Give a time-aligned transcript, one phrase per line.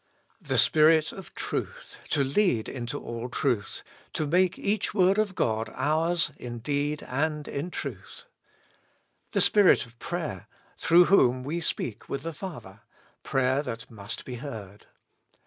[0.41, 5.69] The Spirit of truth to lead into all truth, to make each word of God
[5.75, 8.25] ours in deed and in truth.
[9.33, 10.47] The Spirit of prayer,
[10.79, 12.79] through whom we speak with the Father;
[13.21, 14.87] prayer that must be heard.